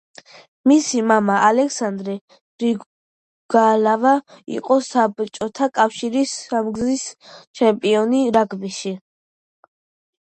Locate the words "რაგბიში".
8.41-8.97